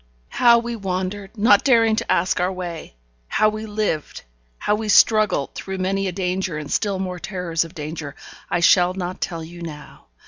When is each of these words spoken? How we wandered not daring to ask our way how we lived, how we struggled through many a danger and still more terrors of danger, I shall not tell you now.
How 0.29 0.57
we 0.57 0.75
wandered 0.75 1.37
not 1.37 1.63
daring 1.63 1.95
to 1.97 2.11
ask 2.11 2.39
our 2.39 2.51
way 2.51 2.95
how 3.27 3.49
we 3.49 3.67
lived, 3.67 4.23
how 4.57 4.73
we 4.73 4.89
struggled 4.89 5.53
through 5.53 5.77
many 5.77 6.07
a 6.07 6.11
danger 6.11 6.57
and 6.57 6.71
still 6.71 6.97
more 6.97 7.19
terrors 7.19 7.63
of 7.65 7.75
danger, 7.75 8.15
I 8.49 8.61
shall 8.61 8.95
not 8.95 9.21
tell 9.21 9.43
you 9.43 9.61
now. 9.61 10.07